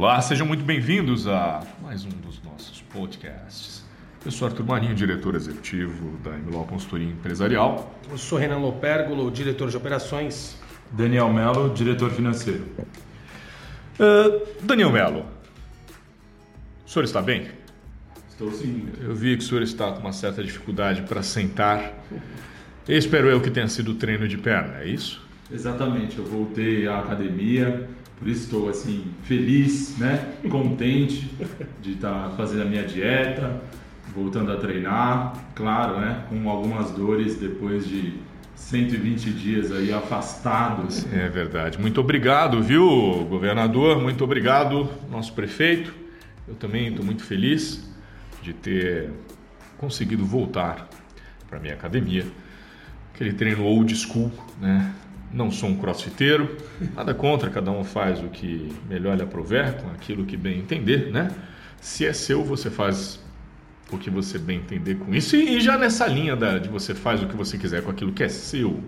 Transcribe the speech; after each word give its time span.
Olá, 0.00 0.18
sejam 0.22 0.46
muito 0.46 0.64
bem-vindos 0.64 1.26
a 1.26 1.62
mais 1.82 2.06
um 2.06 2.08
dos 2.08 2.42
nossos 2.42 2.80
podcasts. 2.80 3.84
Eu 4.24 4.30
sou 4.30 4.48
Arthur 4.48 4.64
Marinho, 4.64 4.94
diretor 4.94 5.34
executivo 5.34 6.16
da 6.24 6.30
MLO 6.38 6.64
Consultoria 6.64 7.06
Empresarial. 7.06 7.94
Eu 8.10 8.16
sou 8.16 8.38
Renan 8.38 8.60
Lopergolo, 8.60 9.30
diretor 9.30 9.68
de 9.68 9.76
operações. 9.76 10.58
Daniel 10.92 11.30
Mello, 11.30 11.74
diretor 11.74 12.10
financeiro. 12.12 12.64
Uh, 13.98 14.40
Daniel 14.62 14.90
Mello, 14.90 15.26
o 16.86 16.88
senhor 16.88 17.04
está 17.04 17.20
bem? 17.20 17.48
Estou 18.30 18.50
sim. 18.52 18.88
Eu 19.02 19.14
vi 19.14 19.36
que 19.36 19.44
o 19.44 19.46
senhor 19.46 19.62
está 19.62 19.92
com 19.92 20.00
uma 20.00 20.14
certa 20.14 20.42
dificuldade 20.42 21.02
para 21.02 21.22
sentar. 21.22 21.92
espero 22.88 23.28
eu 23.28 23.38
que 23.38 23.50
tenha 23.50 23.68
sido 23.68 23.92
treino 23.92 24.26
de 24.26 24.38
perna, 24.38 24.78
é 24.78 24.88
isso? 24.88 25.20
Exatamente, 25.52 26.16
eu 26.16 26.24
voltei 26.24 26.88
à 26.88 27.00
academia, 27.00 27.86
por 28.20 28.28
isso 28.28 28.44
estou 28.44 28.68
assim 28.68 29.06
feliz, 29.22 29.96
né? 29.96 30.34
Contente 30.50 31.30
de 31.80 31.92
estar 31.92 32.34
fazendo 32.36 32.62
a 32.62 32.64
minha 32.66 32.84
dieta, 32.84 33.62
voltando 34.14 34.52
a 34.52 34.58
treinar, 34.58 35.36
claro, 35.54 35.98
né? 35.98 36.24
Com 36.28 36.48
algumas 36.50 36.90
dores 36.90 37.36
depois 37.36 37.88
de 37.88 38.12
120 38.54 39.30
dias 39.30 39.72
aí 39.72 39.90
afastados. 39.90 41.10
É 41.10 41.30
verdade. 41.30 41.80
Muito 41.80 41.98
obrigado, 41.98 42.62
viu, 42.62 43.24
governador? 43.24 43.98
Muito 43.98 44.22
obrigado, 44.22 44.86
nosso 45.10 45.32
prefeito. 45.32 45.94
Eu 46.46 46.54
também 46.54 46.88
estou 46.88 47.04
muito 47.04 47.24
feliz 47.24 47.90
de 48.42 48.52
ter 48.52 49.08
conseguido 49.78 50.26
voltar 50.26 50.90
para 51.48 51.58
minha 51.58 51.72
academia. 51.72 52.26
Aquele 53.14 53.32
treino 53.32 53.64
old 53.64 53.96
school, 53.96 54.30
né? 54.60 54.92
Não 55.32 55.50
sou 55.50 55.68
um 55.68 55.76
crossfiteiro, 55.76 56.56
nada 56.94 57.14
contra, 57.14 57.48
cada 57.50 57.70
um 57.70 57.84
faz 57.84 58.20
o 58.20 58.28
que 58.28 58.72
melhor 58.88 59.16
lhe 59.16 59.22
aprover, 59.22 59.74
com 59.74 59.90
aquilo 59.90 60.24
que 60.24 60.36
bem 60.36 60.58
entender, 60.58 61.10
né? 61.12 61.30
Se 61.80 62.04
é 62.04 62.12
seu, 62.12 62.44
você 62.44 62.68
faz 62.68 63.20
o 63.92 63.98
que 63.98 64.10
você 64.10 64.38
bem 64.38 64.58
entender 64.58 64.96
com 64.96 65.14
isso. 65.14 65.36
E, 65.36 65.60
já 65.60 65.78
nessa 65.78 66.06
linha 66.06 66.36
da, 66.36 66.58
de 66.58 66.68
você 66.68 66.94
faz 66.94 67.22
o 67.22 67.26
que 67.26 67.36
você 67.36 67.56
quiser 67.56 67.82
com 67.82 67.90
aquilo 67.90 68.12
que 68.12 68.22
é 68.22 68.28
seu. 68.28 68.82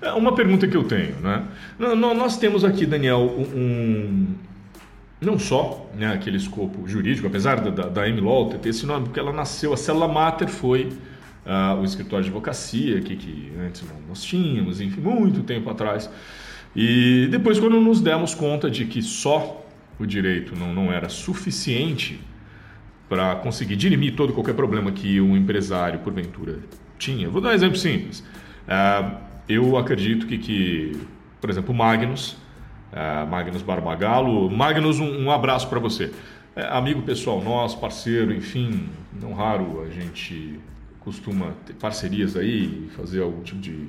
É 0.00 0.12
uma 0.12 0.34
pergunta 0.34 0.66
que 0.66 0.76
eu 0.76 0.84
tenho, 0.84 1.16
né? 1.20 1.44
Nós 1.78 2.36
temos 2.38 2.64
aqui, 2.64 2.86
Daniel, 2.86 3.20
um, 3.20 4.34
não 5.20 5.38
só 5.38 5.90
né, 5.96 6.12
aquele 6.12 6.36
escopo 6.36 6.86
jurídico, 6.86 7.26
apesar 7.26 7.60
da, 7.60 7.70
da, 7.70 7.88
da 7.88 8.08
MLOL 8.08 8.50
ter 8.50 8.68
esse 8.68 8.86
nome, 8.86 9.06
porque 9.06 9.18
ela 9.18 9.32
nasceu, 9.32 9.72
a 9.72 9.76
célula 9.76 10.06
mater 10.06 10.48
foi 10.48 10.92
uh, 11.46 11.80
o 11.80 11.84
escritório 11.84 12.24
de 12.24 12.30
advocacia 12.30 13.00
que, 13.00 13.16
que 13.16 13.52
antes 13.60 13.84
nós 14.08 14.22
tínhamos, 14.22 14.80
enfim, 14.80 15.00
muito 15.00 15.42
tempo 15.42 15.70
atrás. 15.70 16.10
E 16.74 17.28
depois, 17.30 17.58
quando 17.58 17.80
nos 17.80 18.00
demos 18.00 18.34
conta 18.34 18.70
de 18.70 18.84
que 18.84 19.02
só 19.02 19.64
o 19.98 20.06
direito 20.06 20.54
não, 20.56 20.74
não 20.74 20.92
era 20.92 21.08
suficiente 21.08 22.20
para 23.08 23.36
conseguir 23.36 23.76
dirimir 23.76 24.14
todo 24.14 24.32
qualquer 24.32 24.54
problema 24.54 24.92
que 24.92 25.20
um 25.20 25.36
empresário, 25.36 25.98
porventura, 26.00 26.58
tinha. 26.98 27.28
Vou 27.28 27.40
dar 27.40 27.50
um 27.50 27.52
exemplo 27.52 27.76
simples. 27.76 28.20
Uh, 28.20 29.16
eu 29.48 29.76
acredito 29.78 30.26
que, 30.26 30.36
que, 30.36 31.00
por 31.40 31.48
exemplo, 31.48 31.74
Magnus, 31.74 32.32
uh, 32.92 33.26
Magnus 33.26 33.62
Barbagalo, 33.62 34.50
Magnus, 34.50 35.00
um, 35.00 35.24
um 35.24 35.30
abraço 35.30 35.68
para 35.68 35.78
você. 35.78 36.12
É, 36.54 36.66
amigo 36.76 37.02
pessoal 37.02 37.40
nosso, 37.40 37.78
parceiro, 37.78 38.34
enfim, 38.34 38.88
não 39.12 39.32
raro 39.32 39.82
a 39.82 39.90
gente 39.90 40.58
costuma 41.00 41.52
ter 41.66 41.74
parcerias 41.74 42.36
aí, 42.36 42.88
fazer 42.96 43.22
algum 43.22 43.42
tipo 43.42 43.60
de. 43.60 43.88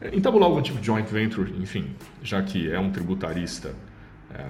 É, 0.00 0.14
entabular 0.14 0.48
algum 0.48 0.62
tipo 0.62 0.78
de 0.78 0.86
joint 0.86 1.08
venture, 1.08 1.52
enfim, 1.60 1.94
já 2.22 2.42
que 2.42 2.70
é 2.70 2.78
um 2.78 2.90
tributarista, 2.90 3.74
é, 4.32 4.44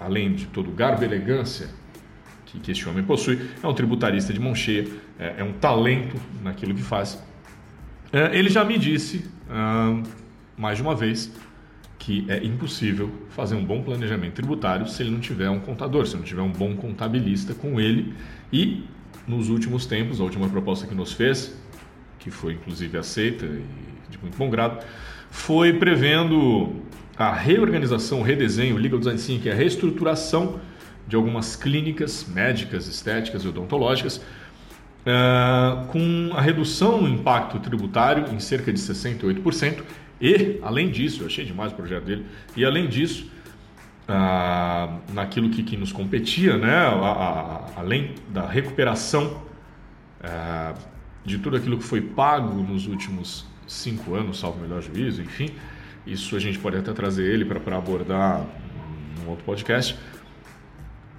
além 0.00 0.34
de 0.34 0.46
todo 0.46 0.70
o 0.70 0.72
garbo 0.72 1.02
e 1.02 1.04
elegância 1.04 1.68
que, 2.46 2.58
que 2.58 2.70
este 2.70 2.88
homem 2.88 3.04
possui, 3.04 3.50
é 3.62 3.66
um 3.66 3.74
tributarista 3.74 4.32
de 4.32 4.40
mão 4.40 4.54
cheia, 4.54 4.86
é, 5.18 5.36
é 5.38 5.44
um 5.44 5.52
talento 5.52 6.16
naquilo 6.42 6.74
que 6.74 6.82
faz. 6.82 7.22
É, 8.12 8.36
ele 8.36 8.48
já 8.48 8.64
me 8.64 8.78
disse, 8.78 9.28
ah, 9.50 10.00
mais 10.56 10.78
de 10.78 10.82
uma 10.82 10.94
vez, 10.94 11.30
que 11.98 12.24
é 12.28 12.44
impossível 12.44 13.10
fazer 13.30 13.56
um 13.56 13.64
bom 13.64 13.82
planejamento 13.82 14.34
tributário 14.34 14.86
se 14.86 15.02
ele 15.02 15.10
não 15.10 15.20
tiver 15.20 15.50
um 15.50 15.58
contador, 15.58 16.06
se 16.06 16.16
não 16.16 16.22
tiver 16.22 16.42
um 16.42 16.52
bom 16.52 16.76
contabilista 16.76 17.52
com 17.52 17.80
ele 17.80 18.14
e 18.52 18.84
nos 19.26 19.48
últimos 19.48 19.86
tempos, 19.86 20.20
a 20.20 20.24
última 20.24 20.48
proposta 20.48 20.86
que 20.86 20.94
nos 20.94 21.12
fez, 21.12 21.56
que 22.18 22.30
foi 22.30 22.54
inclusive 22.54 22.96
aceita 22.98 23.44
e 23.46 23.64
de 24.10 24.18
muito 24.18 24.36
bom 24.36 24.48
grado, 24.48 24.84
foi 25.30 25.72
prevendo 25.72 26.82
a 27.16 27.32
reorganização, 27.32 28.20
o 28.20 28.22
redesenho, 28.22 28.76
o 28.76 28.78
legal 28.78 28.98
design 28.98 29.20
thinking, 29.20 29.48
a 29.48 29.54
reestruturação 29.54 30.60
de 31.06 31.16
algumas 31.16 31.56
clínicas 31.56 32.26
médicas, 32.28 32.86
estéticas 32.86 33.42
e 33.42 33.48
odontológicas, 33.48 34.16
uh, 34.16 35.86
com 35.86 36.30
a 36.34 36.40
redução 36.40 37.00
no 37.00 37.08
impacto 37.08 37.58
tributário 37.60 38.32
em 38.32 38.40
cerca 38.40 38.72
de 38.72 38.78
68%, 38.78 39.82
e, 40.20 40.58
além 40.62 40.90
disso, 40.90 41.22
eu 41.22 41.26
achei 41.26 41.44
demais 41.44 41.72
o 41.72 41.74
projeto 41.74 42.04
dele, 42.04 42.26
e 42.56 42.64
além 42.64 42.88
disso, 42.88 43.30
ah, 44.08 44.98
naquilo 45.12 45.50
que, 45.50 45.62
que, 45.62 45.76
nos 45.76 45.92
competia, 45.92 46.56
né? 46.56 46.74
A, 46.74 46.90
a, 46.90 47.80
além 47.80 48.14
da 48.28 48.46
recuperação 48.46 49.42
ah, 50.22 50.74
de 51.24 51.38
tudo 51.38 51.56
aquilo 51.56 51.76
que 51.78 51.84
foi 51.84 52.00
pago 52.00 52.62
nos 52.62 52.86
últimos 52.86 53.46
cinco 53.66 54.14
anos, 54.14 54.38
salvo 54.38 54.60
melhor 54.60 54.80
juízo, 54.80 55.20
enfim, 55.20 55.50
isso 56.06 56.36
a 56.36 56.38
gente 56.38 56.58
pode 56.58 56.76
até 56.76 56.92
trazer 56.92 57.24
ele 57.24 57.44
para 57.44 57.76
abordar 57.76 58.46
num 59.18 59.30
outro 59.30 59.44
podcast. 59.44 59.96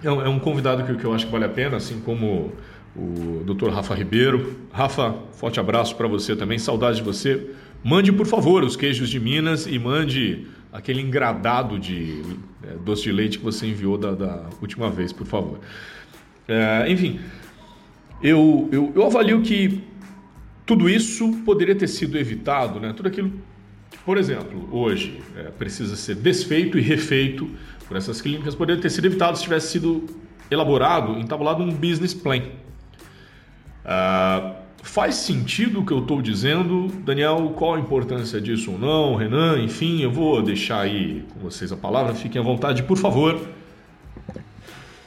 É 0.01 0.11
um, 0.11 0.21
é 0.21 0.29
um 0.29 0.39
convidado 0.39 0.83
que, 0.83 0.95
que, 0.95 1.03
eu 1.03 1.13
acho 1.13 1.25
que 1.25 1.31
vale 1.31 1.45
a 1.45 1.49
pena, 1.49 1.77
assim 1.77 1.99
como 1.99 2.53
o 2.95 3.43
Dr. 3.43 3.69
Rafa 3.69 3.93
Ribeiro. 3.93 4.55
Rafa, 4.71 5.13
forte 5.33 5.59
abraço 5.59 5.95
para 5.95 6.07
você 6.07 6.35
também, 6.35 6.57
saudade 6.57 6.97
de 6.97 7.03
você. 7.03 7.51
Mande, 7.83 8.11
por 8.11 8.25
favor, 8.25 8.63
os 8.63 8.75
queijos 8.75 9.09
de 9.09 9.19
Minas 9.19 9.67
e 9.67 9.77
mande 9.77 10.47
aquele 10.71 11.01
engradado 11.01 11.79
de 11.79 12.21
é, 12.63 12.75
doce 12.83 13.03
de 13.03 13.11
leite 13.11 13.37
que 13.37 13.43
você 13.43 13.67
enviou 13.67 13.97
da, 13.97 14.13
da 14.13 14.49
última 14.61 14.89
vez, 14.89 15.11
por 15.11 15.25
favor. 15.25 15.59
É, 16.47 16.85
enfim, 16.89 17.19
eu, 18.21 18.69
eu, 18.71 18.91
eu, 18.95 19.05
avalio 19.05 19.41
que 19.41 19.83
tudo 20.65 20.89
isso 20.89 21.31
poderia 21.45 21.75
ter 21.75 21.87
sido 21.87 22.17
evitado, 22.17 22.79
né? 22.79 22.93
tudo 22.93 23.07
aquilo 23.07 23.31
que, 23.89 23.97
por 23.99 24.17
exemplo, 24.17 24.67
hoje 24.71 25.21
é, 25.35 25.43
precisa 25.43 25.95
ser 25.95 26.15
desfeito 26.15 26.77
e 26.77 26.81
refeito 26.81 27.49
por 27.87 27.95
essas 27.95 28.21
clínicas, 28.21 28.55
poderia 28.55 28.81
ter 28.81 28.89
sido 28.89 29.05
evitado 29.05 29.37
se 29.37 29.43
tivesse 29.43 29.71
sido 29.71 30.05
elaborado, 30.49 31.19
entabulado 31.19 31.63
um 31.63 31.71
business 31.71 32.13
plan. 32.13 32.41
Uh, 33.85 34.66
Faz 34.83 35.15
sentido 35.15 35.81
o 35.81 35.85
que 35.85 35.91
eu 35.91 35.99
estou 35.99 36.21
dizendo, 36.21 36.87
Daniel? 37.03 37.53
Qual 37.55 37.75
a 37.75 37.79
importância 37.79 38.39
disso 38.39 38.71
ou 38.71 38.79
não? 38.79 39.15
Renan, 39.15 39.59
enfim, 39.59 40.01
eu 40.01 40.11
vou 40.11 40.41
deixar 40.41 40.81
aí 40.81 41.25
com 41.33 41.39
vocês 41.39 41.71
a 41.71 41.77
palavra, 41.77 42.13
fiquem 42.13 42.39
à 42.41 42.43
vontade, 42.43 42.83
por 42.83 42.97
favor. 42.97 43.39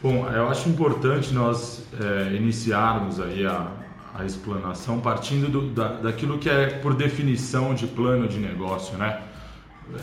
Bom, 0.02 0.26
eu 0.28 0.48
acho 0.48 0.68
importante 0.68 1.32
nós 1.32 1.84
é, 2.00 2.34
iniciarmos 2.34 3.20
aí 3.20 3.46
a, 3.46 3.68
a 4.14 4.24
explanação 4.24 5.00
partindo 5.00 5.48
do, 5.48 5.70
da, 5.70 5.88
daquilo 5.88 6.38
que 6.38 6.48
é 6.48 6.66
por 6.66 6.94
definição 6.94 7.74
de 7.74 7.86
plano 7.86 8.26
de 8.26 8.38
negócio, 8.38 8.96
né? 8.96 9.20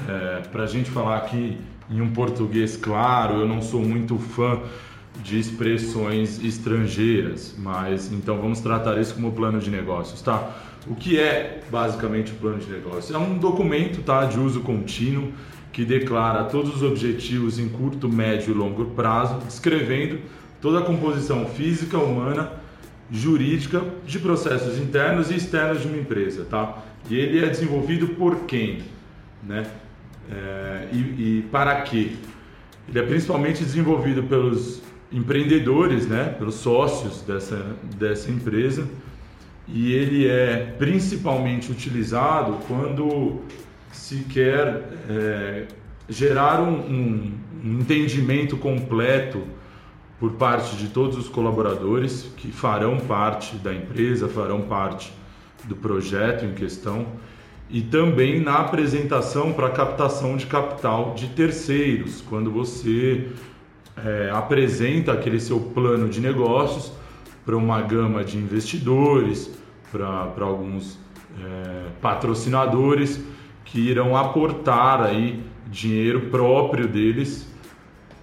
É, 0.08 0.42
Para 0.52 0.64
a 0.64 0.68
gente 0.68 0.90
falar 0.90 1.18
aqui 1.18 1.58
em 1.90 2.02
um 2.02 2.12
português 2.12 2.76
claro, 2.76 3.36
eu 3.36 3.48
não 3.48 3.62
sou 3.62 3.82
muito 3.82 4.18
fã 4.18 4.60
de 5.24 5.40
expressões 5.40 6.44
estrangeiras, 6.44 7.56
mas 7.58 8.12
então 8.12 8.40
vamos 8.40 8.60
tratar 8.60 9.00
isso 9.00 9.16
como 9.16 9.32
plano 9.32 9.60
de 9.60 9.70
negócios, 9.70 10.22
tá? 10.22 10.56
O 10.86 10.96
que 10.96 11.20
é 11.20 11.62
basicamente 11.70 12.32
o 12.32 12.36
plano 12.36 12.60
de 12.60 12.72
negócio? 12.72 13.14
É 13.16 13.18
um 13.18 13.38
documento, 13.38 14.02
tá, 14.04 14.26
de 14.26 14.40
uso 14.40 14.62
contínuo 14.62 15.32
que 15.74 15.84
declara 15.84 16.46
todos 16.46 16.78
os 16.78 16.84
objetivos 16.84 17.60
em 17.60 17.68
curto, 17.68 18.08
médio 18.10 18.52
e 18.52 18.54
longo 18.54 18.86
prazo, 18.86 19.40
descrevendo 19.46 20.20
toda 20.62 20.80
a 20.80 20.82
composição 20.82 21.46
física, 21.46 21.98
humana, 21.98 22.52
jurídica 23.12 23.84
de 24.06 24.20
processos 24.20 24.78
internos 24.78 25.30
e 25.30 25.36
externos 25.36 25.82
de 25.82 25.88
uma 25.88 25.98
empresa, 25.98 26.46
tá? 26.46 26.84
E 27.10 27.16
ele 27.16 27.44
é 27.44 27.50
desenvolvido 27.50 28.08
por 28.10 28.46
quem, 28.46 28.80
né? 29.44 29.68
É, 30.32 30.88
e, 30.92 30.98
e 30.98 31.46
para 31.52 31.82
quê? 31.82 32.12
Ele 32.90 33.00
é 33.00 33.04
principalmente 33.04 33.64
desenvolvido 33.64 34.24
pelos 34.24 34.82
empreendedores, 35.12 36.06
né, 36.08 36.36
pelos 36.38 36.56
sócios 36.56 37.22
dessa, 37.22 37.76
dessa 37.96 38.30
empresa, 38.30 38.88
e 39.68 39.94
ele 39.94 40.28
é 40.28 40.74
principalmente 40.78 41.72
utilizado 41.72 42.58
quando 42.68 43.42
se 43.92 44.24
quer 44.30 44.84
é, 45.10 45.68
gerar 46.08 46.62
um, 46.62 46.80
um, 46.80 47.34
um 47.64 47.80
entendimento 47.80 48.58
completo 48.58 49.44
por 50.20 50.34
parte 50.34 50.76
de 50.78 50.88
todos 50.88 51.18
os 51.18 51.30
colaboradores 51.30 52.32
que 52.38 52.52
farão 52.52 52.98
parte 52.98 53.56
da 53.58 53.74
empresa, 53.74 54.28
farão 54.28 54.62
parte 54.62 55.14
do 55.66 55.76
projeto 55.76 56.46
em 56.46 56.54
questão 56.54 57.06
e 57.70 57.82
também 57.82 58.40
na 58.40 58.60
apresentação 58.60 59.52
para 59.52 59.70
captação 59.70 60.38
de 60.38 60.46
capital 60.46 61.14
de 61.14 61.28
terceiros, 61.28 62.22
quando 62.22 62.50
você 62.50 63.28
é, 64.06 64.30
apresenta 64.32 65.14
aquele 65.14 65.40
seu 65.40 65.60
plano 65.60 66.10
de 66.10 66.20
negócios 66.20 66.92
para 67.46 67.56
uma 67.56 67.82
gama 67.82 68.24
de 68.24 68.38
investidores, 68.38 69.50
para 69.92 70.46
alguns 70.46 71.00
é, 71.40 71.86
patrocinadores 72.02 73.20
que 73.66 73.80
irão 73.80 74.16
aportar 74.16 75.02
aí 75.02 75.44
dinheiro 75.70 76.30
próprio 76.30 76.88
deles 76.88 77.48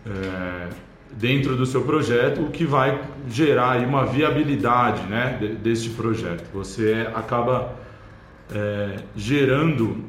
é, 0.06 0.68
dentro 1.12 1.56
do 1.56 1.64
seu 1.64 1.82
projeto, 1.82 2.42
o 2.42 2.50
que 2.50 2.64
vai 2.64 3.00
gerar 3.28 3.72
aí 3.72 3.86
uma 3.86 4.04
viabilidade 4.04 5.02
né, 5.06 5.38
deste 5.62 5.90
projeto. 5.90 6.44
Você 6.52 7.06
acaba 7.14 7.74
é, 8.52 8.96
gerando 9.14 10.04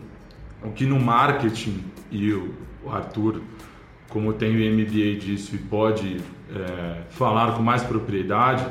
o 0.64 0.72
que 0.72 0.86
no 0.86 1.00
marketing, 1.00 1.84
e 2.12 2.34
o 2.34 2.54
Arthur, 2.90 3.42
como 4.10 4.34
tem 4.34 4.56
o 4.56 4.74
MBA 4.74 5.19
disso 5.19 5.56
e 5.56 5.57
pode 5.57 6.18
é, 6.54 7.02
falar 7.10 7.54
com 7.54 7.63
mais 7.63 7.84
propriedade, 7.84 8.66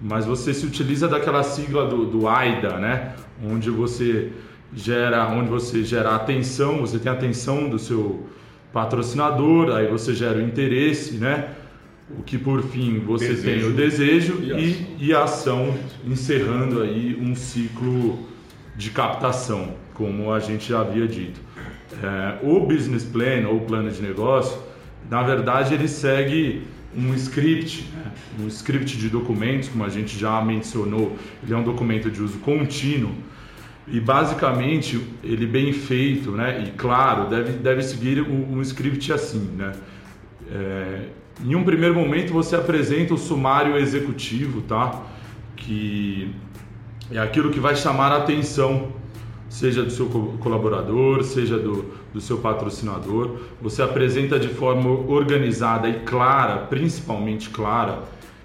mas 0.00 0.24
você 0.24 0.54
se 0.54 0.64
utiliza 0.64 1.08
daquela 1.08 1.42
sigla 1.42 1.86
do, 1.86 2.06
do 2.06 2.28
AIDA, 2.28 2.78
né? 2.78 3.14
onde 3.44 3.70
você 3.70 4.30
gera, 4.74 5.28
onde 5.28 5.48
você 5.48 5.82
gera 5.84 6.14
atenção, 6.14 6.78
você 6.78 6.98
tem 6.98 7.10
a 7.10 7.14
atenção 7.14 7.68
do 7.68 7.78
seu 7.78 8.26
patrocinador, 8.72 9.74
aí 9.74 9.86
você 9.86 10.14
gera 10.14 10.38
o 10.38 10.42
interesse, 10.42 11.14
né? 11.16 11.50
O 12.18 12.22
que 12.22 12.38
por 12.38 12.62
fim 12.62 13.00
você 13.00 13.28
desejo. 13.28 13.60
tem 13.60 13.70
o 13.70 13.74
desejo 13.74 14.38
e, 14.42 14.52
e, 14.52 14.96
e 15.08 15.14
a 15.14 15.24
ação, 15.24 15.74
encerrando 16.06 16.82
aí 16.82 17.18
um 17.20 17.34
ciclo 17.34 18.18
de 18.76 18.90
captação, 18.90 19.74
como 19.94 20.32
a 20.32 20.40
gente 20.40 20.70
já 20.70 20.80
havia 20.80 21.06
dito. 21.06 21.40
É, 22.02 22.38
o 22.42 22.60
business 22.60 23.04
plan 23.04 23.46
ou 23.48 23.60
plano 23.60 23.90
de 23.90 24.00
negócio, 24.00 24.58
na 25.10 25.22
verdade, 25.22 25.74
ele 25.74 25.88
segue 25.88 26.66
um 26.96 27.14
script, 27.14 27.88
né? 27.94 28.12
um 28.40 28.48
script 28.48 28.96
de 28.96 29.08
documentos, 29.08 29.68
como 29.68 29.84
a 29.84 29.88
gente 29.88 30.18
já 30.18 30.40
mencionou, 30.42 31.16
ele 31.42 31.52
é 31.52 31.56
um 31.56 31.62
documento 31.62 32.10
de 32.10 32.22
uso 32.22 32.38
contínuo 32.38 33.14
e 33.90 34.00
basicamente 34.00 35.00
ele 35.22 35.46
bem 35.46 35.72
feito, 35.72 36.30
né? 36.32 36.64
E 36.66 36.70
claro, 36.72 37.28
deve, 37.28 37.52
deve 37.52 37.82
seguir 37.82 38.20
um, 38.20 38.60
script 38.60 39.12
assim, 39.12 39.50
né? 39.56 39.72
É, 40.50 41.00
em 41.44 41.54
um 41.54 41.64
primeiro 41.64 41.94
momento 41.94 42.32
você 42.32 42.56
apresenta 42.56 43.14
o 43.14 43.18
sumário 43.18 43.76
executivo, 43.76 44.60
tá? 44.62 45.02
Que 45.56 46.30
é 47.10 47.18
aquilo 47.18 47.50
que 47.50 47.60
vai 47.60 47.76
chamar 47.76 48.12
a 48.12 48.18
atenção, 48.18 48.92
seja 49.48 49.82
do 49.82 49.90
seu 49.90 50.06
colaborador, 50.40 51.22
seja 51.24 51.58
do, 51.58 51.86
do 52.12 52.20
seu 52.20 52.38
patrocinador. 52.38 53.38
Você 53.62 53.82
apresenta 53.82 54.38
de 54.38 54.48
forma 54.48 54.90
organizada 54.90 55.88
e 55.88 56.00
clara, 56.00 56.58
principalmente 56.58 57.50
clara, 57.50 58.02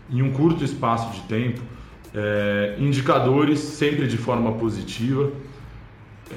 em 0.09 0.21
um 0.21 0.31
curto 0.31 0.63
espaço 0.63 1.13
de 1.13 1.21
tempo, 1.27 1.61
é, 2.13 2.75
indicadores 2.79 3.59
sempre 3.59 4.07
de 4.07 4.17
forma 4.17 4.51
positiva 4.53 5.31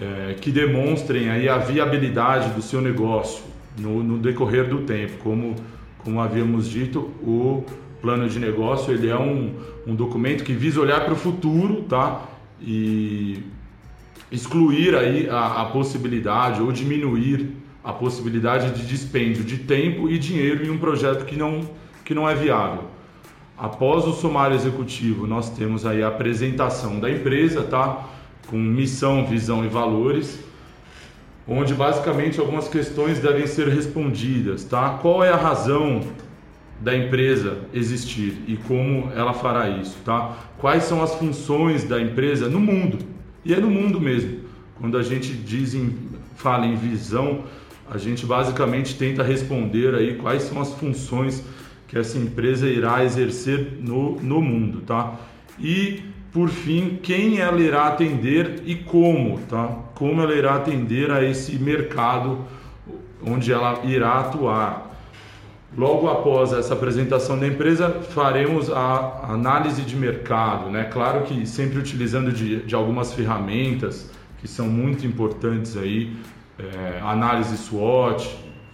é, 0.00 0.34
que 0.34 0.50
demonstrem 0.50 1.28
aí 1.28 1.48
a 1.48 1.58
viabilidade 1.58 2.50
do 2.50 2.62
seu 2.62 2.80
negócio 2.80 3.44
no, 3.78 4.02
no 4.02 4.18
decorrer 4.18 4.68
do 4.68 4.78
tempo, 4.78 5.18
como 5.22 5.54
como 6.06 6.20
havíamos 6.20 6.68
dito, 6.68 7.10
o 7.20 7.64
plano 8.00 8.28
de 8.28 8.38
negócio 8.38 8.94
ele 8.94 9.08
é 9.08 9.18
um, 9.18 9.52
um 9.84 9.92
documento 9.92 10.44
que 10.44 10.52
visa 10.52 10.80
olhar 10.80 11.00
para 11.04 11.12
o 11.12 11.16
futuro, 11.16 11.82
tá? 11.82 12.22
E 12.62 13.42
excluir 14.30 14.94
aí 14.96 15.28
a, 15.28 15.62
a, 15.62 15.64
possibilidade 15.66 16.60
ou 16.60 16.72
diminuir 16.72 17.50
a 17.84 17.92
possibilidade 17.92 18.72
de 18.72 18.86
dispêndio 18.86 19.44
de 19.44 19.58
tempo 19.58 20.08
e 20.08 20.18
dinheiro 20.18 20.66
em 20.66 20.70
um 20.70 20.78
projeto 20.78 21.24
que 21.24 21.36
não, 21.36 21.68
que 22.04 22.14
não 22.14 22.28
é 22.28 22.34
viável. 22.34 22.84
Após 23.56 24.04
o 24.04 24.12
sumário 24.12 24.56
executivo, 24.56 25.26
nós 25.26 25.50
temos 25.50 25.86
aí 25.86 26.02
a 26.02 26.08
apresentação 26.08 26.98
da 26.98 27.10
empresa, 27.10 27.62
tá? 27.62 28.04
Com 28.48 28.58
missão, 28.58 29.24
visão 29.24 29.64
e 29.64 29.68
valores, 29.68 30.38
onde 31.48 31.72
basicamente 31.72 32.38
algumas 32.40 32.68
questões 32.68 33.20
devem 33.20 33.46
ser 33.46 33.68
respondidas, 33.68 34.64
tá? 34.64 34.98
Qual 35.00 35.24
é 35.24 35.30
a 35.30 35.36
razão 35.36 36.02
da 36.80 36.94
empresa 36.94 37.58
existir 37.72 38.42
e 38.46 38.56
como 38.56 39.10
ela 39.14 39.32
fará 39.32 39.70
isso, 39.70 39.96
tá? 40.04 40.36
Quais 40.58 40.82
são 40.84 41.02
as 41.02 41.14
funções 41.14 41.84
da 41.84 42.00
empresa 42.00 42.48
no 42.48 42.60
mundo? 42.60 43.15
E 43.46 43.54
é 43.54 43.60
no 43.60 43.70
mundo 43.70 44.00
mesmo. 44.00 44.40
Quando 44.74 44.98
a 44.98 45.04
gente 45.04 45.32
diz 45.32 45.72
em, 45.72 45.96
fala 46.34 46.66
em 46.66 46.74
visão, 46.74 47.44
a 47.88 47.96
gente 47.96 48.26
basicamente 48.26 48.96
tenta 48.96 49.22
responder 49.22 49.94
aí 49.94 50.16
quais 50.16 50.42
são 50.42 50.60
as 50.60 50.74
funções 50.74 51.44
que 51.86 51.96
essa 51.96 52.18
empresa 52.18 52.68
irá 52.68 53.04
exercer 53.04 53.78
no, 53.80 54.20
no 54.20 54.42
mundo, 54.42 54.80
tá? 54.80 55.14
E 55.60 56.02
por 56.32 56.48
fim, 56.48 56.98
quem 57.00 57.38
ela 57.38 57.60
irá 57.60 57.86
atender 57.86 58.64
e 58.66 58.74
como, 58.74 59.38
tá? 59.48 59.68
Como 59.94 60.20
ela 60.20 60.34
irá 60.34 60.56
atender 60.56 61.12
a 61.12 61.22
esse 61.22 61.56
mercado 61.56 62.44
onde 63.24 63.52
ela 63.52 63.80
irá 63.84 64.18
atuar. 64.18 64.85
Logo 65.76 66.08
após 66.08 66.54
essa 66.54 66.72
apresentação 66.72 67.38
da 67.38 67.46
empresa, 67.46 67.90
faremos 67.90 68.70
a 68.70 69.26
análise 69.28 69.82
de 69.82 69.94
mercado, 69.94 70.70
né? 70.70 70.84
Claro 70.84 71.24
que 71.24 71.44
sempre 71.44 71.78
utilizando 71.78 72.32
de, 72.32 72.62
de 72.62 72.74
algumas 72.74 73.12
ferramentas 73.12 74.10
que 74.38 74.48
são 74.48 74.68
muito 74.68 75.06
importantes 75.06 75.76
aí, 75.76 76.16
é, 76.58 76.98
análise 77.02 77.58
SWOT, 77.58 78.26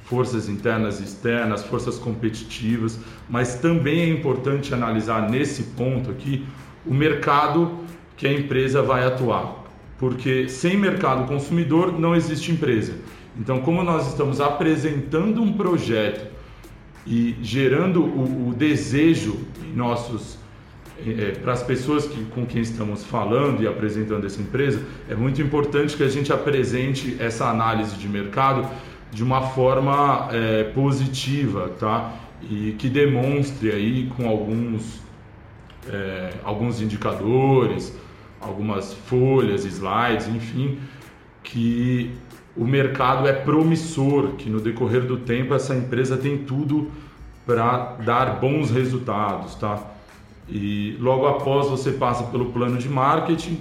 forças 0.04 0.48
internas 0.48 1.00
e 1.00 1.04
externas, 1.04 1.64
forças 1.64 1.98
competitivas, 1.98 3.00
mas 3.28 3.56
também 3.56 4.02
é 4.02 4.08
importante 4.08 4.72
analisar 4.72 5.28
nesse 5.28 5.64
ponto 5.74 6.08
aqui 6.08 6.46
o 6.86 6.94
mercado 6.94 7.78
que 8.16 8.28
a 8.28 8.32
empresa 8.32 8.80
vai 8.80 9.04
atuar, 9.04 9.64
porque 9.98 10.48
sem 10.48 10.76
mercado 10.76 11.26
consumidor 11.26 11.98
não 11.98 12.14
existe 12.14 12.52
empresa. 12.52 12.94
Então, 13.36 13.60
como 13.60 13.82
nós 13.82 14.06
estamos 14.06 14.40
apresentando 14.40 15.42
um 15.42 15.52
projeto 15.52 16.30
e 17.06 17.36
gerando 17.42 18.04
o, 18.04 18.48
o 18.50 18.54
desejo 18.54 19.38
em 19.64 19.74
nossos 19.74 20.38
é, 21.04 21.32
para 21.32 21.52
as 21.52 21.62
pessoas 21.62 22.06
que, 22.06 22.24
com 22.26 22.46
quem 22.46 22.62
estamos 22.62 23.04
falando 23.04 23.62
e 23.62 23.66
apresentando 23.66 24.24
essa 24.24 24.40
empresa, 24.40 24.84
é 25.08 25.14
muito 25.14 25.42
importante 25.42 25.96
que 25.96 26.02
a 26.02 26.08
gente 26.08 26.32
apresente 26.32 27.16
essa 27.18 27.48
análise 27.48 27.96
de 27.96 28.08
mercado 28.08 28.68
de 29.10 29.22
uma 29.22 29.48
forma 29.48 30.28
é, 30.30 30.64
positiva, 30.64 31.70
tá? 31.78 32.14
E 32.42 32.74
que 32.78 32.88
demonstre 32.88 33.70
aí 33.70 34.06
com 34.16 34.28
alguns, 34.28 35.00
é, 35.88 36.34
alguns 36.44 36.80
indicadores, 36.80 37.96
algumas 38.40 38.94
folhas, 38.94 39.64
slides, 39.64 40.28
enfim, 40.28 40.78
que 41.42 42.12
o 42.56 42.64
mercado 42.64 43.26
é 43.26 43.32
promissor, 43.32 44.32
que 44.32 44.50
no 44.50 44.60
decorrer 44.60 45.02
do 45.02 45.16
tempo 45.16 45.54
essa 45.54 45.74
empresa 45.74 46.16
tem 46.16 46.38
tudo 46.38 46.90
para 47.46 47.96
dar 48.04 48.38
bons 48.40 48.70
resultados, 48.70 49.54
tá? 49.54 49.80
E 50.48 50.96
logo 51.00 51.26
após 51.26 51.68
você 51.68 51.92
passa 51.92 52.24
pelo 52.24 52.46
plano 52.46 52.76
de 52.76 52.88
marketing, 52.88 53.58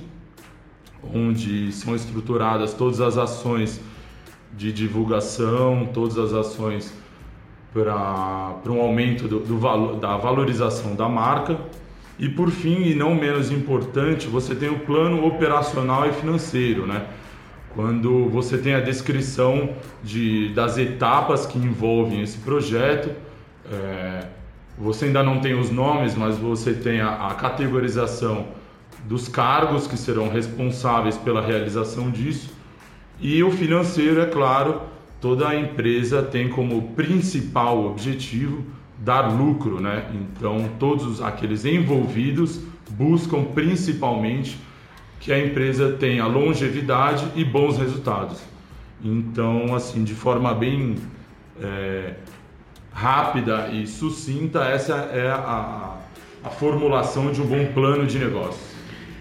onde 1.14 1.72
são 1.72 1.96
estruturadas 1.96 2.74
todas 2.74 3.00
as 3.00 3.18
ações 3.18 3.82
de 4.54 4.72
divulgação, 4.72 5.90
todas 5.94 6.18
as 6.18 6.34
ações 6.34 6.94
para 7.74 8.72
um 8.72 8.82
aumento 8.82 9.28
do, 9.28 9.40
do 9.40 10.00
da 10.00 10.18
valorização 10.18 10.96
da 10.96 11.08
marca. 11.08 11.58
E 12.20 12.28
por 12.28 12.52
fim, 12.52 12.84
e 12.84 12.94
não 12.94 13.16
menos 13.16 13.52
importante, 13.52 14.28
você 14.28 14.54
tem 14.54 14.70
o 14.70 14.80
plano 14.80 15.26
operacional 15.26 16.08
e 16.08 16.12
financeiro, 16.12 16.86
né? 16.86 17.08
Quando 17.76 18.28
você 18.30 18.58
tem 18.58 18.74
a 18.74 18.80
descrição 18.80 19.70
de, 20.04 20.54
das 20.54 20.78
etapas 20.78 21.46
que 21.46 21.58
envolvem 21.58 22.22
esse 22.22 22.38
projeto. 22.40 23.12
É, 23.72 24.28
você 24.78 25.06
ainda 25.06 25.24
não 25.24 25.40
tem 25.40 25.54
os 25.54 25.70
nomes, 25.70 26.16
mas 26.16 26.38
você 26.38 26.74
tem 26.74 27.02
a, 27.02 27.28
a, 27.28 27.36
categorização 27.36 28.48
dos 29.06 29.28
cargos 29.28 29.88
que 29.88 29.98
serão 29.98 30.30
responsáveis 30.30 31.18
pela 31.18 31.42
realização 31.42 32.10
disso. 32.10 32.54
E 33.20 33.44
o 33.44 33.52
financeiro, 33.52 34.22
é 34.22 34.26
claro, 34.26 34.82
toda 35.20 35.48
a 35.48 35.56
empresa 35.56 36.24
tem 36.24 36.50
como 36.50 36.94
principal 36.94 37.86
objetivo 37.86 38.66
dar 38.98 39.28
lucro, 39.30 39.80
né? 39.80 40.06
Então, 40.14 40.70
todos 40.80 41.22
aqueles 41.22 41.66
envolvidos 41.66 42.62
buscam 42.90 43.44
principalmente 43.44 44.60
que 45.22 45.32
a 45.32 45.40
empresa 45.40 45.96
tenha 46.00 46.26
longevidade 46.26 47.26
e 47.36 47.46
bons 47.46 47.78
resultados. 47.78 48.42
Então, 49.04 49.74
assim, 49.76 50.04
de 50.04 50.16
forma 50.16 50.54
bem 50.54 50.98
é, 51.62 52.16
rápida 52.92 53.68
e 53.68 53.86
sucinta, 53.86 54.64
essa 54.64 54.96
é 55.14 55.30
a, 55.30 55.96
a 56.44 56.50
formulação 56.50 57.32
de 57.32 57.40
um 57.40 57.46
bom 57.46 57.72
plano 57.72 58.06
de 58.08 58.18
negócio. 58.18 58.71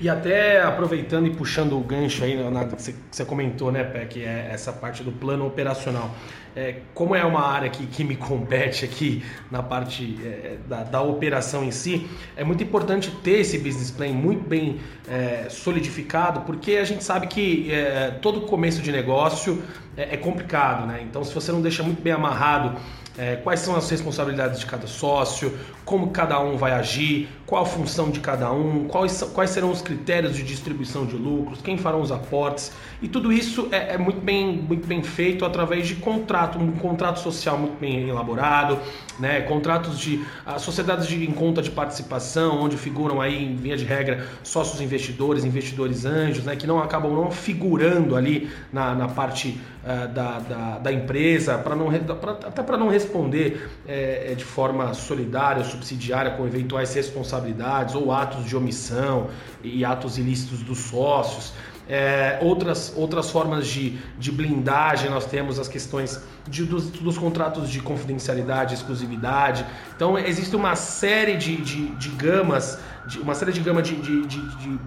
E 0.00 0.08
até 0.08 0.62
aproveitando 0.62 1.26
e 1.26 1.30
puxando 1.30 1.76
o 1.76 1.80
gancho 1.80 2.24
aí, 2.24 2.34
na, 2.50 2.64
que 2.64 2.94
você 3.10 3.24
comentou, 3.24 3.70
né, 3.70 3.84
Pé, 3.84 4.06
que 4.06 4.24
é 4.24 4.48
essa 4.50 4.72
parte 4.72 5.02
do 5.02 5.12
plano 5.12 5.46
operacional. 5.46 6.10
É, 6.56 6.76
como 6.94 7.14
é 7.14 7.22
uma 7.22 7.46
área 7.46 7.68
que, 7.68 7.86
que 7.86 8.02
me 8.02 8.16
compete 8.16 8.84
aqui 8.84 9.22
na 9.50 9.62
parte 9.62 10.18
é, 10.24 10.56
da, 10.66 10.82
da, 10.82 11.02
operação 11.02 11.62
em 11.62 11.70
si, 11.70 12.08
é 12.34 12.42
muito 12.42 12.64
importante 12.64 13.10
ter 13.22 13.40
esse 13.40 13.58
business 13.58 13.90
plan 13.90 14.08
muito 14.08 14.48
bem 14.48 14.80
é, 15.06 15.48
solidificado, 15.50 16.40
porque 16.40 16.72
a 16.76 16.84
gente 16.84 17.04
sabe 17.04 17.26
que 17.26 17.70
é, 17.70 18.10
todo 18.22 18.40
começo 18.42 18.80
de 18.80 18.90
negócio 18.90 19.62
é, 19.96 20.14
é, 20.14 20.16
complicado, 20.16 20.86
né? 20.86 21.04
Então, 21.08 21.22
se 21.22 21.34
você 21.34 21.52
não 21.52 21.60
deixa 21.60 21.82
muito 21.82 22.00
bem 22.00 22.12
amarrado 22.12 22.80
é, 23.20 23.36
quais 23.36 23.60
são 23.60 23.76
as 23.76 23.90
responsabilidades 23.90 24.58
de 24.58 24.64
cada 24.64 24.86
sócio, 24.86 25.52
como 25.84 26.08
cada 26.08 26.40
um 26.40 26.56
vai 26.56 26.72
agir, 26.72 27.28
qual 27.44 27.64
a 27.64 27.66
função 27.66 28.10
de 28.10 28.18
cada 28.18 28.50
um, 28.50 28.84
quais, 28.88 29.22
quais 29.34 29.50
serão 29.50 29.70
os 29.70 29.82
critérios 29.82 30.34
de 30.34 30.42
distribuição 30.42 31.04
de 31.04 31.16
lucros, 31.16 31.60
quem 31.60 31.76
farão 31.76 32.00
os 32.00 32.10
aportes. 32.10 32.72
E 33.02 33.08
tudo 33.08 33.30
isso 33.30 33.68
é, 33.72 33.94
é 33.94 33.98
muito, 33.98 34.20
bem, 34.20 34.56
muito 34.56 34.86
bem 34.86 35.02
feito 35.02 35.44
através 35.44 35.86
de 35.86 35.96
contrato, 35.96 36.58
um 36.58 36.72
contrato 36.72 37.20
social 37.20 37.58
muito 37.58 37.78
bem 37.78 38.08
elaborado, 38.08 38.78
né? 39.18 39.42
contratos 39.42 39.98
de 39.98 40.24
uh, 40.46 40.58
sociedades 40.58 41.06
de, 41.06 41.22
em 41.22 41.32
conta 41.32 41.60
de 41.60 41.70
participação, 41.70 42.62
onde 42.62 42.78
figuram 42.78 43.20
aí, 43.20 43.44
em 43.44 43.54
via 43.54 43.76
de 43.76 43.84
regra, 43.84 44.26
sócios 44.42 44.80
investidores, 44.80 45.44
investidores 45.44 46.06
anjos, 46.06 46.44
né? 46.44 46.56
que 46.56 46.66
não 46.66 46.78
acabam 46.78 47.12
não 47.12 47.30
figurando 47.30 48.16
ali 48.16 48.48
na, 48.72 48.94
na 48.94 49.08
parte 49.08 49.60
da, 49.82 50.38
da, 50.38 50.78
da, 50.78 50.92
empresa, 50.92 51.56
para 51.56 51.74
não, 51.74 51.90
pra, 52.16 52.32
até 52.32 52.62
para 52.62 52.76
não 52.76 52.88
responder 52.88 53.70
é, 53.88 54.34
de 54.34 54.44
forma 54.44 54.92
solidária, 54.92 55.64
subsidiária 55.64 56.32
com 56.32 56.46
eventuais 56.46 56.92
responsabilidades 56.94 57.94
ou 57.94 58.12
atos 58.12 58.44
de 58.44 58.56
omissão 58.56 59.28
e 59.62 59.84
atos 59.84 60.18
ilícitos 60.18 60.62
dos 60.62 60.78
sócios. 60.78 61.52
É, 61.88 62.38
outras, 62.40 62.92
outras 62.96 63.30
formas 63.30 63.66
de, 63.66 63.98
de 64.16 64.30
blindagem, 64.30 65.10
nós 65.10 65.26
temos 65.26 65.58
as 65.58 65.66
questões 65.66 66.22
de, 66.46 66.64
dos, 66.64 66.88
dos 66.90 67.18
contratos 67.18 67.68
de 67.68 67.80
confidencialidade, 67.80 68.74
exclusividade. 68.74 69.66
Então, 69.96 70.16
existe 70.16 70.54
uma 70.54 70.76
série 70.76 71.36
de, 71.36 71.56
de, 71.56 71.86
de 71.96 72.08
gamas, 72.10 72.78
de, 73.08 73.18
uma 73.18 73.34
série 73.34 73.52
de 73.52 73.60
gama 73.60 73.82
de, 73.82 73.96
de, 73.96 74.24
de 74.26 74.78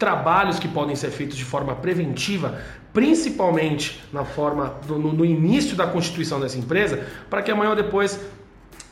trabalhos 0.00 0.58
que 0.58 0.66
podem 0.66 0.96
ser 0.96 1.10
feitos 1.10 1.36
de 1.36 1.44
forma 1.44 1.76
preventiva, 1.76 2.58
principalmente 2.92 4.02
na 4.10 4.24
forma 4.24 4.74
do, 4.86 4.98
no, 4.98 5.12
no, 5.12 5.24
início 5.24 5.76
da 5.76 5.86
constituição 5.86 6.40
dessa 6.40 6.58
empresa, 6.58 7.06
para 7.28 7.42
que 7.42 7.50
amanhã 7.50 7.70
ou 7.70 7.76
depois 7.76 8.18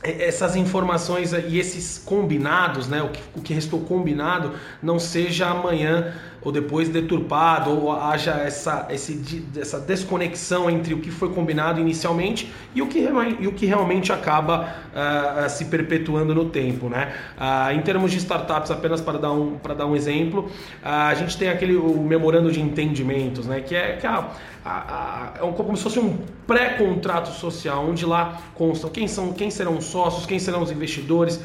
essas 0.03 0.55
informações 0.55 1.33
e 1.33 1.59
esses 1.59 1.99
combinados, 1.99 2.87
né, 2.87 3.03
o 3.03 3.09
que, 3.09 3.21
o 3.35 3.43
que 3.43 3.55
restou 3.55 3.81
combinado, 3.81 4.53
não 4.81 4.99
seja 4.99 5.49
amanhã 5.49 6.15
ou 6.43 6.53
depois 6.53 6.89
deturpado, 6.89 7.71
ou 7.71 7.93
haja 7.93 8.33
essa, 8.33 8.87
esse, 8.91 9.45
essa 9.57 9.81
desconexão 9.81 10.71
entre 10.71 10.95
o 10.95 10.99
que 11.01 11.11
foi 11.11 11.31
combinado 11.31 11.81
inicialmente 11.81 12.53
e 12.75 12.83
o 12.83 12.87
que, 12.87 13.09
e 13.41 13.47
o 13.47 13.53
que 13.53 13.67
realmente 13.67 14.13
acaba 14.13 14.69
uh, 14.89 15.49
se 15.51 15.65
perpetuando 15.67 16.35
no 16.35 16.47
tempo. 16.47 16.89
Né? 16.89 17.13
Uh, 17.37 17.73
em 17.73 17.83
termos 17.83 18.13
de 18.13 18.19
startups, 18.19 18.71
apenas 18.71 19.01
para 19.01 19.19
dar 19.19 19.33
um, 19.33 19.59
para 19.59 19.75
dar 19.75 19.87
um 19.87 19.97
exemplo, 19.97 20.43
uh, 20.43 20.51
a 20.83 21.15
gente 21.15 21.37
tem 21.37 21.49
aquele 21.49 21.77
o 21.77 22.01
memorando 22.01 22.51
de 22.53 22.61
entendimentos, 22.61 23.47
né? 23.47 23.61
que 23.61 23.75
é, 23.75 23.97
que 23.97 24.07
é, 24.07 24.11
a, 24.11 24.25
a, 24.65 25.33
é 25.37 25.53
como 25.53 25.77
se 25.77 25.83
fosse 25.83 25.99
um 25.99 26.19
pré-contrato 26.47 27.31
social, 27.31 27.87
onde 27.89 28.05
lá 28.05 28.39
constam 28.55 28.91
quem, 28.91 29.09
são, 29.09 29.33
quem 29.33 29.51
serão 29.51 29.79
os 29.79 29.85
sócios, 29.85 30.27
quem 30.27 30.39
serão 30.39 30.63
os 30.63 30.71
investidores, 30.71 31.41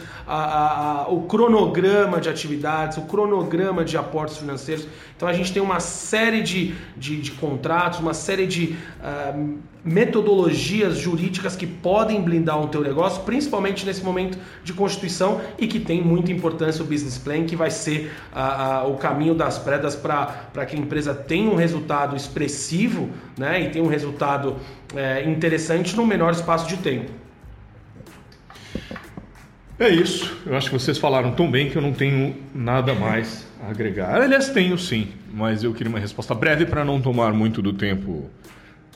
o 1.07 1.21
cronograma 1.21 2.19
de 2.19 2.29
atividades, 2.29 2.97
o 2.97 3.01
cronograma 3.03 3.83
de 3.83 3.97
aportes 3.97 4.37
financeiros. 4.37 4.82
Então 5.15 5.27
a 5.27 5.33
gente 5.33 5.53
tem 5.53 5.61
uma 5.61 5.79
série 5.79 6.41
de, 6.41 6.73
de, 6.97 7.21
de 7.21 7.31
contratos, 7.31 7.99
uma 7.99 8.13
série 8.13 8.45
de 8.45 8.75
uh, 8.99 9.57
metodologias 9.83 10.97
jurídicas 10.97 11.55
que 11.55 11.67
podem 11.67 12.21
blindar 12.21 12.59
o 12.61 12.67
teu 12.67 12.81
negócio, 12.81 13.23
principalmente 13.23 13.85
nesse 13.85 14.03
momento 14.03 14.37
de 14.63 14.71
constituição 14.73 15.41
e 15.57 15.67
que 15.67 15.79
tem 15.79 16.01
muita 16.01 16.31
importância 16.31 16.83
o 16.83 16.87
business 16.87 17.17
plan, 17.17 17.43
que 17.43 17.55
vai 17.55 17.69
ser 17.69 18.11
uh, 18.33 18.87
uh, 18.87 18.91
o 18.91 18.97
caminho 18.97 19.35
das 19.35 19.59
pedras 19.59 19.95
para 19.95 20.65
que 20.65 20.75
a 20.75 20.79
empresa 20.79 21.13
tenha 21.13 21.49
um 21.49 21.55
resultado 21.55 22.15
expressivo 22.15 23.09
né, 23.37 23.61
e 23.61 23.69
tenha 23.69 23.83
um 23.83 23.89
resultado 23.89 24.55
uh, 24.93 25.29
interessante 25.29 25.95
no 25.95 26.05
menor 26.05 26.31
espaço 26.31 26.67
de 26.67 26.77
tempo. 26.77 27.11
É 29.77 29.89
isso. 29.89 30.37
Eu 30.45 30.55
acho 30.55 30.69
que 30.69 30.79
vocês 30.79 30.97
falaram 30.97 31.31
tão 31.31 31.49
bem 31.49 31.69
que 31.69 31.75
eu 31.75 31.81
não 31.81 31.91
tenho 31.91 32.35
nada 32.53 32.93
mais 32.93 33.45
agregar. 33.69 34.21
Aliás, 34.21 34.49
tenho 34.49 34.77
sim, 34.77 35.09
mas 35.33 35.63
eu 35.63 35.73
queria 35.73 35.89
uma 35.89 35.99
resposta 35.99 36.33
breve 36.33 36.65
para 36.65 36.83
não 36.83 37.01
tomar 37.01 37.33
muito 37.33 37.61
do 37.61 37.73
tempo 37.73 38.29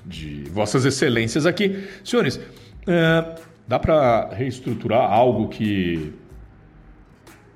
de 0.06 0.44
Vossas 0.52 0.86
Excelências 0.86 1.46
aqui. 1.46 1.84
Senhores, 2.04 2.40
é, 2.88 3.36
dá 3.68 3.78
para 3.78 4.30
reestruturar 4.34 5.12
algo 5.12 5.50
que 5.50 6.14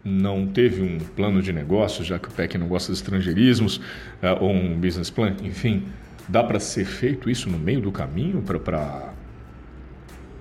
não 0.03 0.47
teve 0.47 0.81
um 0.81 0.97
plano 0.97 1.41
de 1.41 1.53
negócio, 1.53 2.03
já 2.03 2.17
que 2.17 2.27
o 2.27 2.31
PEC 2.31 2.57
não 2.57 2.67
gosta 2.67 2.91
de 2.91 2.97
estrangeirismos, 2.97 3.79
é, 4.21 4.31
ou 4.33 4.51
um 4.51 4.75
business 4.79 5.09
plan, 5.09 5.35
enfim, 5.43 5.85
dá 6.27 6.43
para 6.43 6.59
ser 6.59 6.85
feito 6.85 7.29
isso 7.29 7.49
no 7.49 7.57
meio 7.57 7.81
do 7.81 7.91
caminho 7.91 8.41
para 8.41 9.13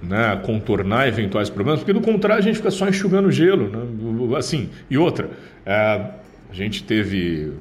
né, 0.03 0.41
contornar 0.45 1.09
eventuais 1.09 1.51
problemas, 1.51 1.81
porque 1.81 1.93
do 1.93 2.01
contrário 2.01 2.43
a 2.43 2.45
gente 2.45 2.57
fica 2.57 2.71
só 2.71 2.89
enxugando 2.89 3.31
gelo, 3.31 3.69
né? 3.69 4.39
assim. 4.39 4.71
E 4.89 4.97
outra, 4.97 5.31
é, 5.67 6.11
a 6.51 6.55
gente 6.55 6.83
teve 6.83 7.53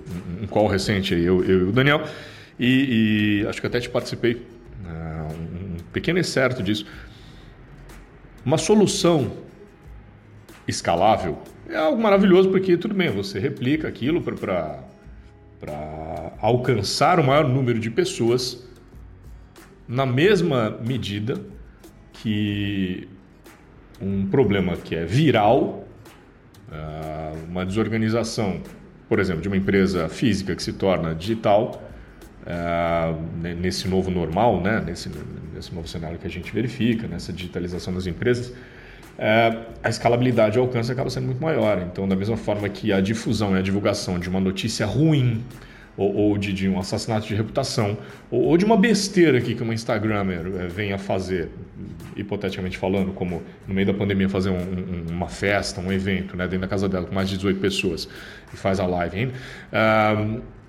um 0.41 0.47
call 0.47 0.67
recente 0.67 1.13
aí, 1.13 1.23
eu, 1.23 1.43
eu 1.43 1.59
e 1.59 1.63
o 1.63 1.71
Daniel, 1.71 2.03
e, 2.59 3.41
e, 3.43 3.47
acho 3.47 3.61
que 3.61 3.67
até 3.67 3.79
te 3.79 3.89
participei, 3.89 4.45
né, 4.83 5.27
um 5.31 5.77
pequeno 5.93 6.19
excerto 6.19 6.61
disso. 6.63 6.85
Uma 8.43 8.57
solução 8.57 9.31
escalável 10.67 11.41
é 11.69 11.75
algo 11.75 12.01
maravilhoso 12.01 12.49
porque 12.49 12.77
tudo 12.77 12.93
bem, 12.93 13.09
você 13.09 13.39
replica 13.39 13.87
aquilo 13.87 14.21
para 14.21 14.83
alcançar 16.41 17.19
o 17.19 17.23
maior 17.23 17.47
número 17.47 17.79
de 17.79 17.91
pessoas 17.91 18.67
na 19.87 20.05
mesma 20.05 20.77
medida 20.85 21.39
que 22.13 23.07
um 24.01 24.27
problema 24.27 24.77
que 24.77 24.95
é 24.95 25.05
viral, 25.05 25.87
ah, 26.71 27.33
uma 27.47 27.65
desorganização, 27.65 28.61
por 29.09 29.19
exemplo, 29.19 29.41
de 29.41 29.47
uma 29.47 29.57
empresa 29.57 30.07
física 30.07 30.55
que 30.55 30.61
se 30.61 30.71
torna 30.71 31.15
digital, 31.15 31.81
ah, 32.45 33.15
nesse 33.59 33.87
novo 33.87 34.11
normal, 34.11 34.61
né? 34.61 34.81
nesse, 34.85 35.09
nesse 35.53 35.73
novo 35.73 35.87
cenário 35.87 36.19
que 36.19 36.27
a 36.27 36.29
gente 36.29 36.53
verifica, 36.53 37.07
nessa 37.07 37.33
digitalização 37.33 37.91
das 37.91 38.05
empresas, 38.05 38.53
ah, 39.17 39.65
a 39.83 39.89
escalabilidade 39.89 40.57
e 40.57 40.59
o 40.59 40.63
alcance 40.63 40.91
acaba 40.91 41.09
sendo 41.09 41.25
muito 41.25 41.41
maior. 41.41 41.81
Então, 41.81 42.07
da 42.07 42.15
mesma 42.15 42.37
forma 42.37 42.69
que 42.69 42.93
a 42.93 43.01
difusão 43.01 43.55
e 43.55 43.59
a 43.59 43.61
divulgação 43.63 44.19
de 44.19 44.29
uma 44.29 44.39
notícia 44.39 44.85
ruim 44.85 45.43
ou, 45.99 46.15
ou 46.15 46.37
de, 46.37 46.53
de, 46.53 46.69
um 46.69 46.79
assassinato 46.79 47.27
de 47.27 47.35
reputação, 47.35 47.97
ou, 48.31 48.43
ou, 48.45 48.57
de 48.57 48.63
uma 48.63 48.77
besteira 48.77 49.37
aqui 49.37 49.53
que 49.53 49.61
uma 49.61 49.73
Instagrammer 49.73 50.45
é, 50.57 50.67
venha 50.67 50.97
fazer, 50.97 51.49
hipoteticamente 52.15 52.77
falando, 52.77 53.11
como 53.11 53.43
no 53.67 53.73
meio 53.73 53.85
da 53.85 53.93
pandemia 53.93 54.29
fazer 54.29 54.49
um, 54.49 54.57
um, 54.57 55.05
uma 55.11 55.27
festa, 55.27 55.81
um 55.81 55.91
evento, 55.91 56.37
né, 56.37 56.45
dentro 56.45 56.61
da 56.61 56.67
casa 56.67 56.87
dela 56.87 57.05
com 57.05 57.13
mais 57.13 57.27
de 57.27 57.35
18 57.35 57.59
pessoas 57.59 58.07
e 58.53 58.57
faz 58.57 58.79
a 58.79 58.85
live 58.85 59.31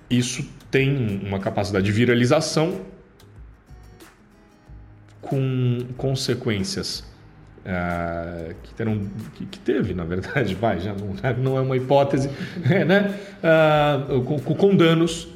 isso 0.09 0.45
tem 0.69 1.21
uma 1.25 1.39
capacidade 1.39 1.85
de 1.85 1.91
viralização 1.91 2.81
com 5.21 5.85
consequências 5.95 7.09
Uh, 7.61 8.55
que, 8.63 8.73
terão, 8.73 8.99
que, 9.35 9.45
que, 9.45 9.59
teve, 9.59 9.93
na 9.93 10.03
verdade, 10.03 10.55
vai, 10.55 10.79
já 10.79 10.95
não, 10.95 11.13
não 11.37 11.57
é 11.57 11.61
uma 11.61 11.77
hipótese, 11.77 12.29
é, 12.67 12.83
né? 12.83 13.19
Uh, 13.37 14.21
com, 14.23 14.39
com, 14.39 14.75
danos 14.75 15.27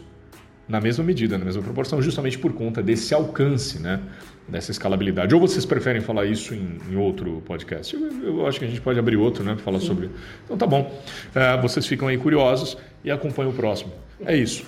na 0.68 0.82
mesma 0.82 1.04
medida, 1.04 1.38
na 1.38 1.46
mesma 1.46 1.62
proporção, 1.62 2.02
justamente 2.02 2.40
por 2.40 2.52
conta 2.54 2.82
desse 2.82 3.14
alcance, 3.14 3.80
né? 3.80 4.00
dessa 4.48 4.72
escalabilidade. 4.72 5.34
Ou 5.34 5.42
vocês 5.42 5.66
preferem 5.66 6.02
falar 6.02 6.26
isso 6.26 6.54
em, 6.54 6.78
em 6.90 6.96
outro 6.96 7.42
podcast? 7.46 7.96
Eu, 7.96 8.24
eu, 8.24 8.48
acho 8.48 8.60
que 8.60 8.66
a 8.66 8.68
gente 8.68 8.82
pode 8.82 8.98
abrir 9.00 9.18
outro, 9.18 9.44
né, 9.44 9.54
para 9.54 9.64
falar 9.64 9.80
Sim. 9.80 9.88
sobre. 9.88 10.10
Então 10.44 10.58
tá 10.58 10.68
bom. 10.68 10.82
Uh, 10.82 11.62
vocês 11.62 11.86
ficam 11.86 12.08
aí 12.08 12.18
curiosos 12.18 12.78
e 13.04 13.12
acompanham 13.12 13.52
o 13.52 13.54
próximo. 13.56 13.92
É 14.26 14.36
isso. 14.36 14.64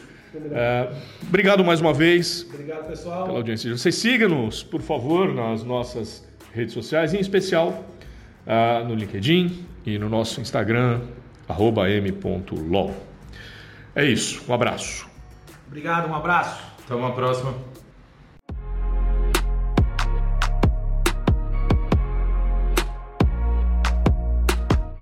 obrigado 1.27 1.63
mais 1.63 1.79
uma 1.79 1.93
vez. 1.93 2.45
Obrigado, 2.51 2.87
pessoal. 2.87 3.25
Pela 3.25 3.37
audiência. 3.37 3.75
Vocês 3.75 3.95
sigam-nos, 3.95 4.63
por 4.63 4.81
favor, 4.81 5.33
nas 5.33 5.63
nossas 5.63 6.27
redes 6.57 6.73
sociais, 6.73 7.13
em 7.13 7.19
especial 7.19 7.85
uh, 8.45 8.85
no 8.85 8.95
LinkedIn 8.95 9.65
e 9.85 9.97
no 9.97 10.09
nosso 10.09 10.41
Instagram, 10.41 11.01
m.lol. 11.47 12.93
É 13.95 14.05
isso, 14.05 14.43
um 14.49 14.53
abraço. 14.53 15.07
Obrigado, 15.67 16.09
um 16.09 16.15
abraço. 16.15 16.61
Até 16.83 16.95
uma 16.95 17.13
próxima. 17.13 17.53